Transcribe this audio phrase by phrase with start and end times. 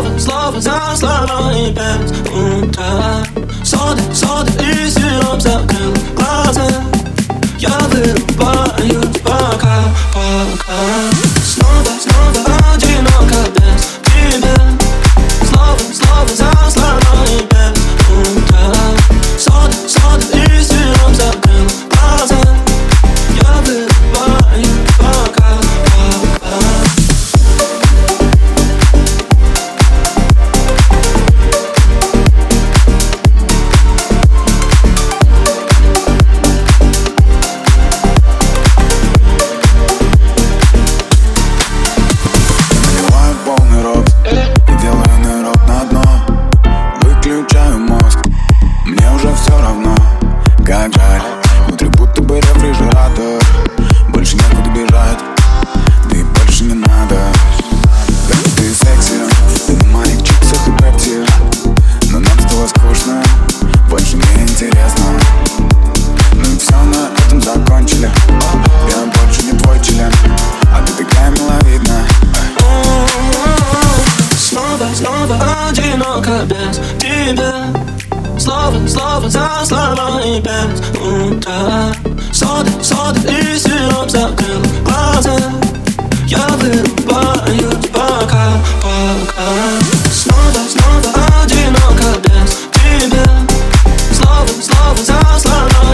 [0.00, 2.12] Slaven, slaven zijn slaven in bed.
[3.62, 6.89] Sody, sody is hier op zijn keel.
[52.10, 53.42] будто бы рефрижератор.
[54.08, 55.18] Больше некуда бежать,
[56.10, 57.16] да и больше не надо.
[58.28, 59.20] Как ты секси,
[59.66, 61.24] ты на моих чипсах и пепси
[62.10, 63.22] Но нам стало скучно,
[63.88, 65.04] больше не интересно.
[66.34, 68.10] Ну и все на этом закончили.
[68.88, 70.12] Я больше не твой член,
[70.74, 72.04] а ты такая миловидная.
[74.38, 77.70] Снова, снова одиноко без тебя.
[78.40, 81.79] Слово, слово за словами без утра.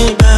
[0.00, 0.29] me.